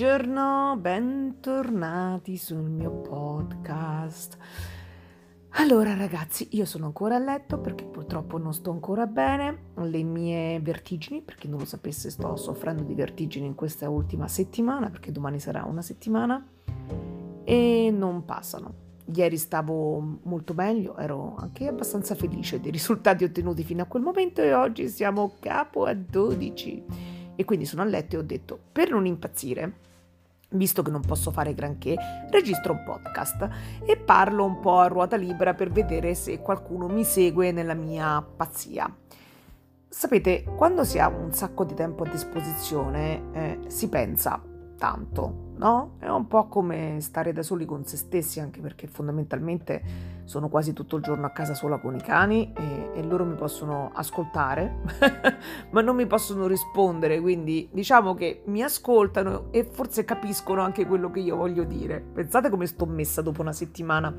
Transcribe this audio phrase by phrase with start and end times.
[0.00, 4.36] Buongiorno, bentornati sul mio podcast.
[5.54, 9.72] Allora ragazzi, io sono ancora a letto perché purtroppo non sto ancora bene.
[9.74, 14.28] Le mie vertigini, per chi non lo sapesse, sto soffrendo di vertigini in questa ultima
[14.28, 16.46] settimana perché domani sarà una settimana
[17.42, 18.74] e non passano.
[19.12, 24.42] Ieri stavo molto meglio, ero anche abbastanza felice dei risultati ottenuti fino a quel momento
[24.42, 26.84] e oggi siamo capo a 12
[27.34, 29.86] e quindi sono a letto e ho detto, per non impazzire,
[30.50, 31.96] visto che non posso fare granché,
[32.30, 33.48] registro un podcast
[33.84, 38.22] e parlo un po' a ruota libera per vedere se qualcuno mi segue nella mia
[38.22, 38.92] pazzia.
[39.88, 44.40] Sapete, quando si ha un sacco di tempo a disposizione, eh, si pensa
[44.76, 45.96] tanto no?
[45.98, 50.72] È un po' come stare da soli con se stessi, anche perché fondamentalmente sono quasi
[50.72, 54.80] tutto il giorno a casa sola con i cani e, e loro mi possono ascoltare,
[55.70, 61.10] ma non mi possono rispondere, quindi diciamo che mi ascoltano e forse capiscono anche quello
[61.10, 62.00] che io voglio dire.
[62.00, 64.14] Pensate come sto messa dopo una settimana.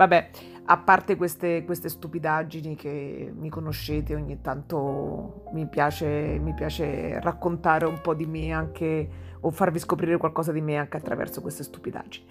[0.00, 0.30] Vabbè,
[0.64, 7.84] a parte queste, queste stupidaggini che mi conoscete, ogni tanto mi piace, mi piace raccontare
[7.84, 9.08] un po' di me anche
[9.40, 12.24] o farvi scoprire qualcosa di me anche attraverso queste stupidaggini.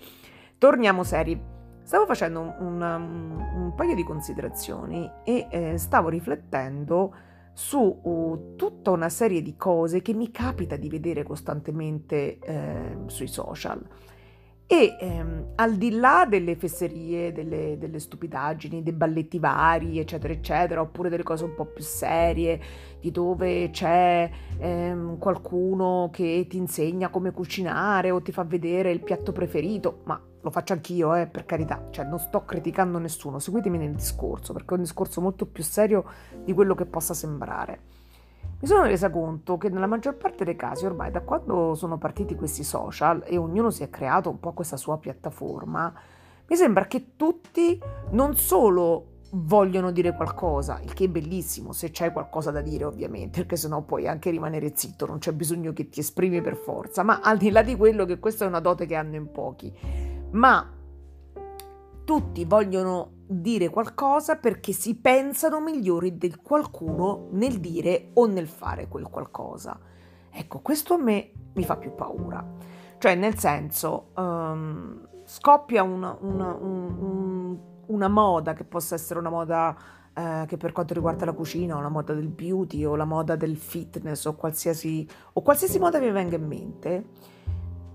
[0.58, 1.40] Torniamo seri.
[1.84, 7.14] Stavo facendo un, un, un paio di considerazioni e eh, stavo riflettendo
[7.54, 13.28] su uh, tutta una serie di cose che mi capita di vedere costantemente eh, sui
[13.28, 13.80] social.
[14.72, 20.82] E ehm, al di là delle fesserie, delle, delle, stupidaggini, dei balletti vari, eccetera, eccetera,
[20.82, 22.62] oppure delle cose un po' più serie,
[23.02, 29.02] di dove c'è ehm, qualcuno che ti insegna come cucinare o ti fa vedere il
[29.02, 33.80] piatto preferito, ma lo faccio anch'io, eh, per carità, cioè non sto criticando nessuno, seguitemi
[33.80, 36.06] nel discorso, perché è un discorso molto più serio
[36.44, 37.99] di quello che possa sembrare.
[38.62, 42.36] Mi sono resa conto che nella maggior parte dei casi, ormai da quando sono partiti
[42.36, 45.94] questi social e ognuno si è creato un po' questa sua piattaforma,
[46.46, 52.12] mi sembra che tutti non solo vogliono dire qualcosa, il che è bellissimo se c'è
[52.12, 56.02] qualcosa da dire ovviamente, perché sennò puoi anche rimanere zitto, non c'è bisogno che ti
[56.02, 58.96] esprimi per forza, ma al di là di quello che questa è una dote che
[58.96, 59.74] hanno in pochi,
[60.32, 60.70] ma
[62.10, 68.88] tutti vogliono dire qualcosa perché si pensano migliori del qualcuno nel dire o nel fare
[68.88, 69.80] quel qualcosa.
[70.32, 72.44] Ecco, questo a me mi fa più paura.
[72.98, 79.78] Cioè, nel senso, um, scoppia una, una, un, una, moda che possa essere una moda
[80.12, 83.36] eh, che per quanto riguarda la cucina, o la moda del beauty, o la moda
[83.36, 87.06] del fitness, o qualsiasi, o qualsiasi moda vi venga in mente,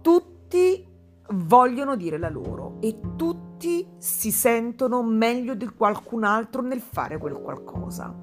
[0.01, 0.87] tutti
[1.31, 3.54] vogliono dire la loro e tutti
[3.99, 8.15] si sentono meglio di qualcun altro nel fare quel qualcosa.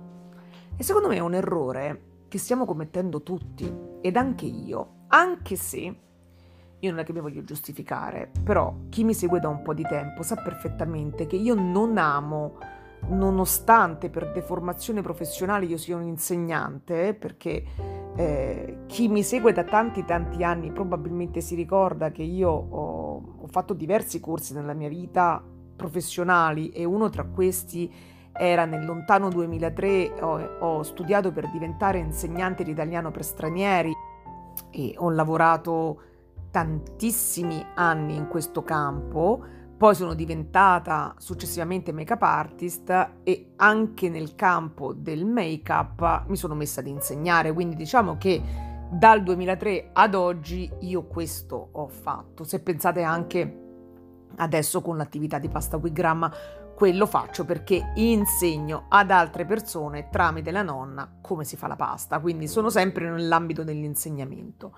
[0.76, 3.72] E secondo me è un errore che stiamo commettendo tutti
[4.02, 6.00] ed anche io, anche se
[6.80, 9.84] io non è che mi voglio giustificare, però chi mi segue da un po' di
[9.84, 12.58] tempo sa perfettamente che io non amo
[13.10, 17.64] nonostante per deformazione professionale io sia un insegnante, perché
[18.22, 23.48] eh, chi mi segue da tanti tanti anni probabilmente si ricorda che io ho, ho
[23.48, 25.44] fatto diversi corsi nella mia vita
[25.76, 27.92] professionali e uno tra questi
[28.34, 33.92] era nel lontano 2003, ho, ho studiato per diventare insegnante di italiano per stranieri
[34.70, 36.02] e ho lavorato
[36.52, 39.44] tantissimi anni in questo campo
[39.82, 46.82] poi sono diventata successivamente make-up artist e anche nel campo del make-up mi sono messa
[46.82, 48.40] ad insegnare, quindi diciamo che
[48.92, 52.44] dal 2003 ad oggi io questo ho fatto.
[52.44, 53.60] Se pensate anche
[54.36, 56.32] adesso con l'attività di Pasta Wigramma,
[56.76, 62.20] quello faccio perché insegno ad altre persone tramite la nonna come si fa la pasta,
[62.20, 64.78] quindi sono sempre nell'ambito dell'insegnamento.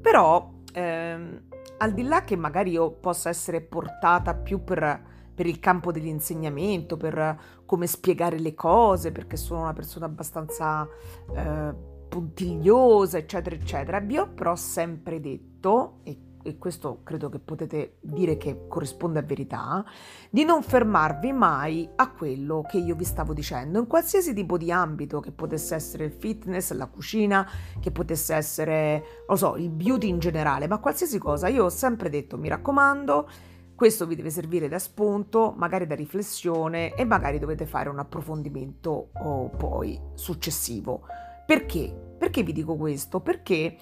[0.00, 1.42] Però ehm,
[1.82, 5.02] al di là che magari io possa essere portata più per,
[5.34, 10.86] per il campo dell'insegnamento, per come spiegare le cose, perché sono una persona abbastanza
[11.34, 11.74] eh,
[12.08, 18.36] puntigliosa, eccetera, eccetera, vi ho però sempre detto, e e questo credo che potete dire
[18.36, 19.84] che corrisponde a verità,
[20.30, 24.72] di non fermarvi mai a quello che io vi stavo dicendo, in qualsiasi tipo di
[24.72, 27.48] ambito, che potesse essere il fitness, la cucina,
[27.80, 31.48] che potesse essere, lo so, il beauty in generale, ma qualsiasi cosa.
[31.48, 33.28] Io ho sempre detto, mi raccomando,
[33.74, 39.08] questo vi deve servire da spunto, magari da riflessione e magari dovete fare un approfondimento
[39.14, 41.06] oh, poi successivo.
[41.46, 42.14] Perché?
[42.18, 43.20] Perché vi dico questo?
[43.20, 43.76] Perché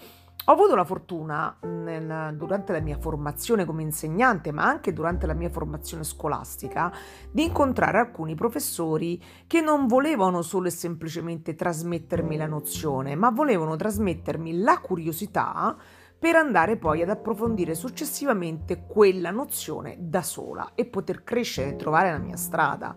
[0.48, 5.34] ho avuto la fortuna nel, durante la mia formazione come insegnante, ma anche durante la
[5.34, 6.90] mia formazione scolastica,
[7.30, 13.76] di incontrare alcuni professori che non volevano solo e semplicemente trasmettermi la nozione, ma volevano
[13.76, 15.76] trasmettermi la curiosità
[16.18, 22.10] per andare poi ad approfondire successivamente quella nozione da sola e poter crescere e trovare
[22.10, 22.96] la mia strada.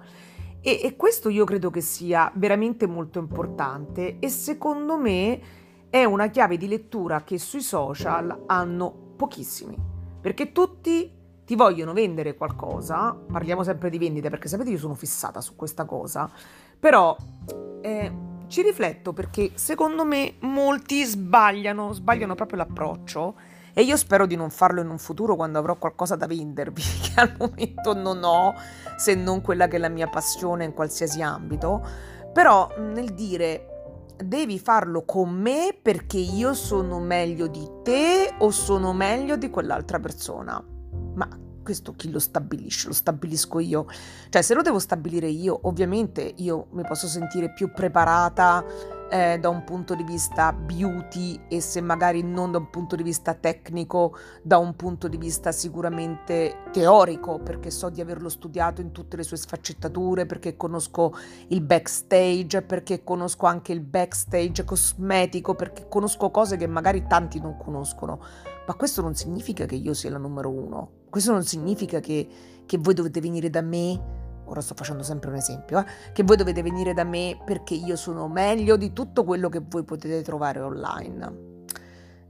[0.62, 5.61] E, e questo io credo che sia veramente molto importante e secondo me
[5.92, 9.78] è una chiave di lettura che sui social hanno pochissimi,
[10.22, 15.42] perché tutti ti vogliono vendere qualcosa, parliamo sempre di vendita perché sapete io sono fissata
[15.42, 16.32] su questa cosa,
[16.80, 17.14] però
[17.82, 18.12] eh,
[18.48, 23.36] ci rifletto perché secondo me molti sbagliano, sbagliano proprio l'approccio
[23.74, 27.20] e io spero di non farlo in un futuro quando avrò qualcosa da vendervi, che
[27.20, 28.54] al momento non ho,
[28.96, 31.86] se non quella che è la mia passione in qualsiasi ambito,
[32.32, 33.71] però nel dire
[34.24, 40.00] devi farlo con me perché io sono meglio di te o sono meglio di quell'altra
[40.00, 40.64] persona.
[41.14, 41.28] Ma
[41.64, 42.88] questo chi lo stabilisce?
[42.88, 43.86] Lo stabilisco io.
[44.30, 48.66] Cioè, se lo devo stabilire io, ovviamente io mi posso sentire più preparata
[49.12, 53.04] eh, da un punto di vista beauty e se magari non da un punto di
[53.04, 58.92] vista tecnico, da un punto di vista sicuramente teorico, perché so di averlo studiato in
[58.92, 61.14] tutte le sue sfaccettature, perché conosco
[61.50, 67.58] il backstage, perché conosco anche il backstage cosmetico, perché conosco cose che magari tanti non
[67.58, 68.20] conoscono.
[68.66, 70.90] Ma questo non significa che io sia la numero uno.
[71.10, 72.26] Questo non significa che,
[72.66, 74.20] che voi dovete venire da me
[74.52, 77.96] ora sto facendo sempre un esempio, eh, che voi dovete venire da me perché io
[77.96, 81.50] sono meglio di tutto quello che voi potete trovare online.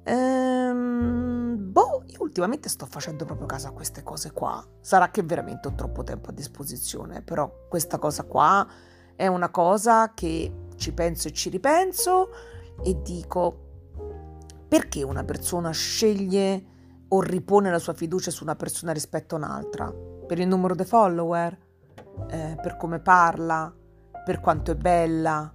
[0.04, 4.64] Ehm, boh, io ultimamente sto facendo proprio caso a queste cose qua.
[4.80, 8.68] Sarà che veramente ho troppo tempo a disposizione, però questa cosa qua
[9.16, 12.30] è una cosa che ci penso e ci ripenso
[12.84, 13.70] e dico
[14.68, 16.66] perché una persona sceglie
[17.10, 19.92] o ripone la sua fiducia su una persona rispetto a un'altra?
[19.92, 21.70] Per il numero dei follower?
[22.30, 23.74] Eh, per come parla,
[24.24, 25.52] per quanto è bella,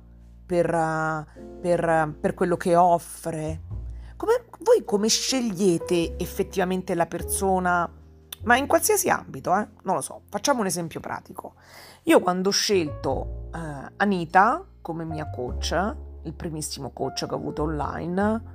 [0.47, 3.63] per, uh, per, per quello che offre.
[4.17, 7.91] Come, voi come scegliete effettivamente la persona,
[8.45, 9.69] ma in qualsiasi ambito, eh?
[9.83, 11.55] non lo so, facciamo un esempio pratico.
[12.05, 17.63] Io quando ho scelto uh, Anita come mia coach, il primissimo coach che ho avuto
[17.65, 18.55] online,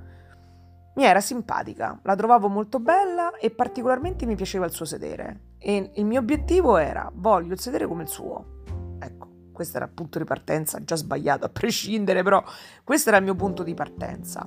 [0.94, 5.54] mi era simpatica, la trovavo molto bella e particolarmente mi piaceva il suo sedere.
[5.58, 8.60] E il mio obiettivo era voglio il sedere come il suo.
[8.98, 12.42] Ecco, questo era il punto di partenza, già sbagliato a prescindere, però
[12.84, 14.46] questo era il mio punto di partenza.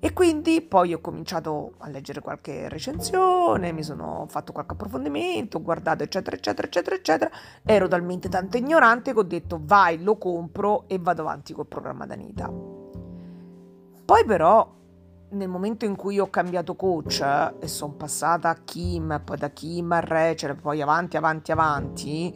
[0.00, 5.62] E quindi poi ho cominciato a leggere qualche recensione, mi sono fatto qualche approfondimento, ho
[5.62, 7.30] guardato eccetera eccetera eccetera eccetera.
[7.64, 12.06] Ero talmente tanto ignorante che ho detto vai, lo compro e vado avanti col programma
[12.06, 12.48] d'Anita.
[14.04, 14.72] Poi però
[15.30, 17.20] nel momento in cui ho cambiato coach
[17.58, 22.32] e sono passata a Kim, poi da Kim a Rachel, poi avanti, avanti, avanti,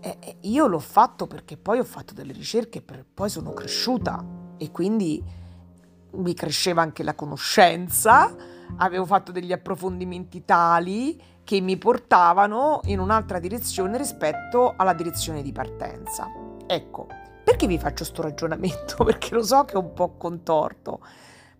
[0.00, 4.24] eh, io l'ho fatto perché poi ho fatto delle ricerche, per, poi sono cresciuta
[4.56, 5.22] e quindi
[6.14, 8.34] mi cresceva anche la conoscenza,
[8.76, 15.50] avevo fatto degli approfondimenti tali che mi portavano in un'altra direzione rispetto alla direzione di
[15.50, 16.28] partenza.
[16.66, 17.08] Ecco,
[17.42, 19.02] perché vi faccio questo ragionamento?
[19.04, 21.00] Perché lo so che è un po' contorto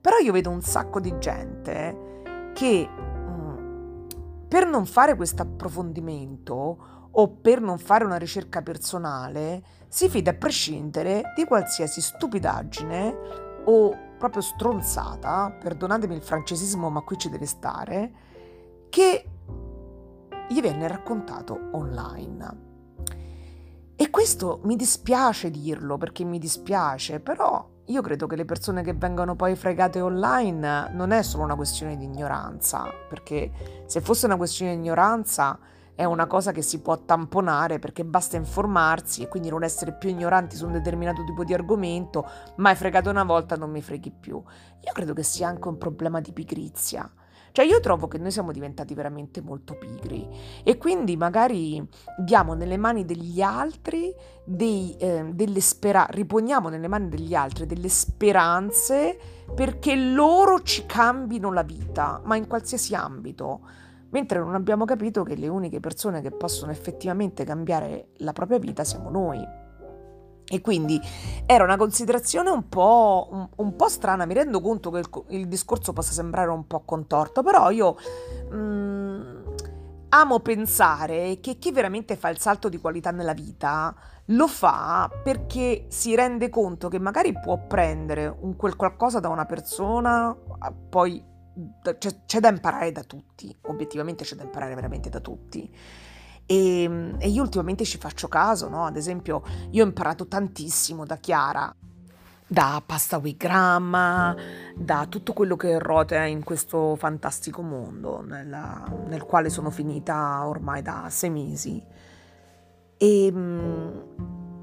[0.03, 4.07] però io vedo un sacco di gente che mm,
[4.49, 10.35] per non fare questo approfondimento o per non fare una ricerca personale si fida a
[10.35, 13.17] prescindere di qualsiasi stupidaggine
[13.65, 18.13] o proprio stronzata, perdonatemi il francesismo ma qui ci deve stare,
[18.89, 19.29] che
[20.49, 22.71] gli viene raccontato online.
[23.95, 28.95] E questo mi dispiace dirlo perché mi dispiace, però io credo che le persone che
[28.95, 33.51] vengono poi fregate online non è solo una questione di ignoranza, perché
[33.87, 35.59] se fosse una questione di ignoranza
[35.95, 40.09] è una cosa che si può tamponare perché basta informarsi e quindi non essere più
[40.09, 44.11] ignoranti su un determinato tipo di argomento, ma hai fregato una volta non mi freghi
[44.11, 44.37] più.
[44.37, 47.11] Io credo che sia anche un problema di pigrizia.
[47.53, 50.27] Cioè io trovo che noi siamo diventati veramente molto pigri
[50.65, 57.11] e quindi magari diamo nelle mani degli altri dei, eh, delle speranze, riponiamo nelle mani
[57.11, 59.19] degli altri delle speranze
[59.55, 63.61] perché loro ci cambino la vita, ma in qualsiasi ambito.
[64.11, 68.83] Mentre non abbiamo capito che le uniche persone che possono effettivamente cambiare la propria vita
[68.83, 69.62] siamo noi.
[70.49, 71.01] E quindi
[71.47, 75.49] era una considerazione un po', un, un po', strana, mi rendo conto che il, il,
[75.49, 77.97] discorso possa sembrare un po' contorto, però io
[78.53, 79.23] mm,
[80.11, 83.95] amo pensare che chi veramente fa il salto di qualità nella vita
[84.27, 89.47] lo fa perché si rende conto che magari può prendere un quel qualcosa da una
[89.47, 90.37] persona,
[90.89, 91.25] poi
[91.99, 95.75] c'è, c'è da imparare da tutti, obiettivamente c'è da imparare veramente da tutti
[96.53, 98.85] e, ehm, e io ultimamente ci faccio caso, no?
[98.85, 101.75] Ad esempio, io ho imparato tantissimo da Chiara.
[102.47, 104.37] da Pasta with Grandma,
[104.77, 110.83] da tutto quello che ruota in questo fantastico mondo nella, nel quale sono finita ormai
[110.83, 111.83] da sei mesi.
[112.99, 114.05] E, ehm,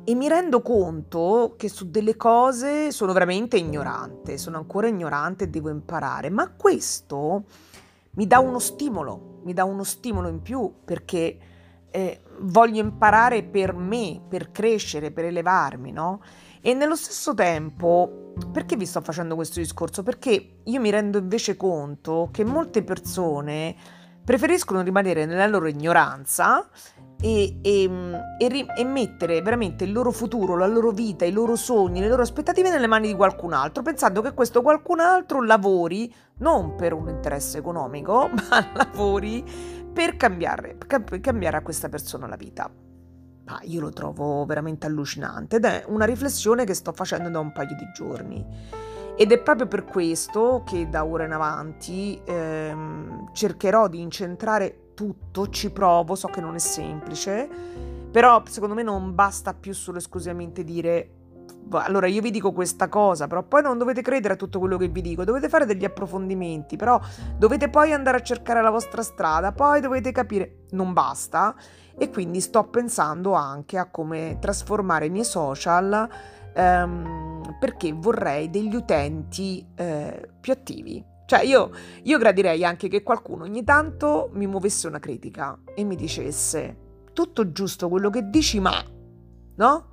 [0.03, 5.47] e mi rendo conto che su delle cose sono veramente ignorante, sono ancora ignorante e
[5.47, 7.45] devo imparare, ma questo
[8.11, 11.39] mi dà uno stimolo, mi dà uno stimolo in più perché
[11.91, 16.21] eh, voglio imparare per me, per crescere, per elevarmi, no?
[16.61, 20.03] E nello stesso tempo, perché vi sto facendo questo discorso?
[20.03, 23.75] Perché io mi rendo invece conto che molte persone
[24.23, 26.69] preferiscono rimanere nella loro ignoranza
[27.21, 27.89] e, e,
[28.37, 32.21] e, e, mettere veramente il loro futuro, la loro vita, i loro sogni, le loro
[32.21, 37.09] aspettative nelle mani di qualcun altro, pensando che questo qualcun altro lavori non per un
[37.09, 39.43] interesse economico, ma lavori
[39.91, 42.71] per cambiare, per cambiare a questa persona la vita.
[43.45, 47.51] Ah, io lo trovo veramente allucinante ed è una riflessione che sto facendo da un
[47.51, 48.45] paio di giorni.
[49.17, 55.47] Ed è proprio per questo che da ora in avanti ehm, cercherò di incentrare tutto,
[55.47, 57.47] ci provo, so che non è semplice,
[58.11, 61.11] però secondo me non basta più solo esclusivamente dire
[61.71, 64.89] allora io vi dico questa cosa, però poi non dovete credere a tutto quello che
[64.89, 66.99] vi dico, dovete fare degli approfondimenti, però
[67.37, 71.55] dovete poi andare a cercare la vostra strada, poi dovete capire, non basta
[71.97, 76.09] e quindi sto pensando anche a come trasformare i miei social
[76.53, 81.17] ehm, perché vorrei degli utenti eh, più attivi.
[81.29, 81.69] Cioè io,
[82.05, 86.75] io gradirei anche che qualcuno ogni tanto mi muovesse una critica e mi dicesse
[87.13, 88.83] tutto giusto quello che dici, ma
[89.57, 89.89] no?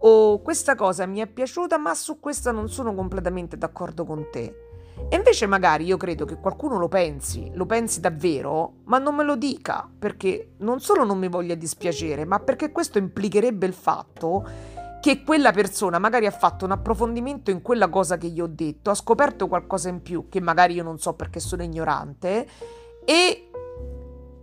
[0.00, 4.56] O questa cosa mi è piaciuta, ma su questa non sono completamente d'accordo con te.
[5.08, 9.22] E invece magari io credo che qualcuno lo pensi, lo pensi davvero, ma non me
[9.22, 14.44] lo dica, perché non solo non mi voglia dispiacere, ma perché questo implicherebbe il fatto
[15.02, 18.90] che quella persona magari ha fatto un approfondimento in quella cosa che io ho detto,
[18.90, 22.46] ha scoperto qualcosa in più che magari io non so perché sono ignorante
[23.04, 23.50] e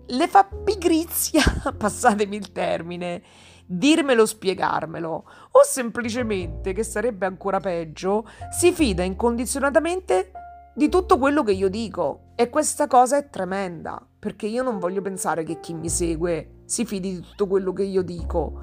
[0.05, 1.41] le fa pigrizia,
[1.77, 3.23] passatemi il termine,
[3.65, 5.09] dirmelo, spiegarmelo,
[5.49, 10.33] o semplicemente, che sarebbe ancora peggio, si fida incondizionatamente
[10.75, 12.31] di tutto quello che io dico.
[12.35, 16.83] E questa cosa è tremenda, perché io non voglio pensare che chi mi segue si
[16.83, 18.61] fidi di tutto quello che io dico.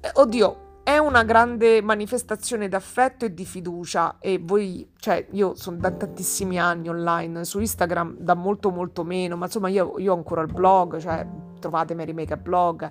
[0.00, 5.78] Eh, oddio, è una grande manifestazione d'affetto e di fiducia e voi, cioè io sono
[5.78, 10.16] da tantissimi anni online, su Instagram da molto molto meno, ma insomma io, io ho
[10.16, 11.26] ancora il blog, cioè
[11.58, 12.88] trovate Mary Make Blog,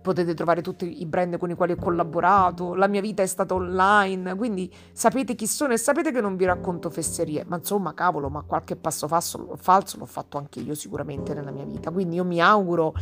[0.00, 3.54] potete trovare tutti i brand con i quali ho collaborato, la mia vita è stata
[3.54, 8.30] online, quindi sapete chi sono e sapete che non vi racconto fesserie, ma insomma cavolo,
[8.30, 12.24] ma qualche passo falso, falso l'ho fatto anche io sicuramente nella mia vita, quindi io
[12.24, 12.94] mi auguro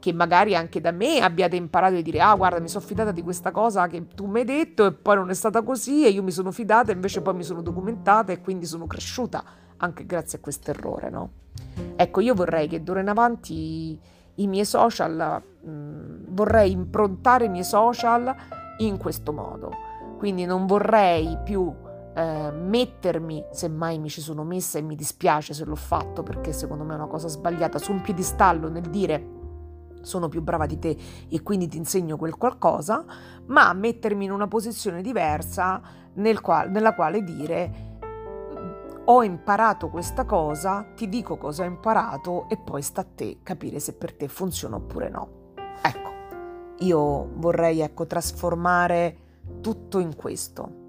[0.00, 3.22] che magari anche da me abbiate imparato a dire ah guarda mi sono fidata di
[3.22, 6.22] questa cosa che tu mi hai detto e poi non è stata così e io
[6.22, 9.44] mi sono fidata e invece poi mi sono documentata e quindi sono cresciuta
[9.76, 11.30] anche grazie a questo errore, no?
[11.96, 13.98] Ecco, io vorrei che d'ora in avanti
[14.34, 18.34] i miei social, mh, mm, vorrei improntare i miei social
[18.78, 19.70] in questo modo.
[20.18, 21.72] Quindi non vorrei più
[22.14, 26.52] eh, mettermi, se mai mi ci sono messa e mi dispiace se l'ho fatto perché
[26.52, 29.38] secondo me è una cosa sbagliata, su un piedistallo nel dire
[30.00, 30.96] sono più brava di te
[31.28, 33.04] e quindi ti insegno quel qualcosa,
[33.46, 35.80] ma mettermi in una posizione diversa
[36.14, 37.88] nel qual- nella quale dire
[39.04, 43.80] ho imparato questa cosa, ti dico cosa ho imparato e poi sta a te capire
[43.80, 45.28] se per te funziona oppure no.
[45.82, 46.10] Ecco,
[46.78, 49.16] io vorrei ecco, trasformare
[49.60, 50.79] tutto in questo.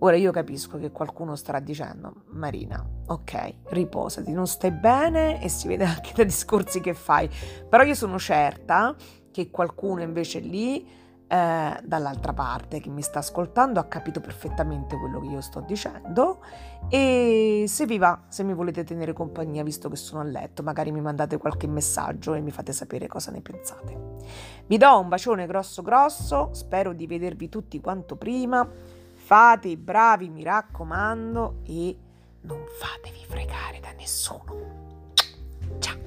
[0.00, 5.68] Ora io capisco che qualcuno starà dicendo, Marina, ok, riposati, non stai bene e si
[5.68, 7.30] vede anche dai discorsi che fai,
[7.68, 8.94] però io sono certa
[9.30, 10.86] che qualcuno invece lì
[11.28, 16.44] eh, dall'altra parte che mi sta ascoltando ha capito perfettamente quello che io sto dicendo.
[16.88, 20.92] E se vi va, se mi volete tenere compagnia visto che sono a letto, magari
[20.92, 23.98] mi mandate qualche messaggio e mi fate sapere cosa ne pensate.
[24.66, 28.68] Vi do un bacione grosso grosso, spero di vedervi tutti quanto prima,
[29.26, 31.98] Fate i bravi, mi raccomando, e
[32.42, 35.14] non fatevi fregare da nessuno.
[35.80, 36.05] Ciao!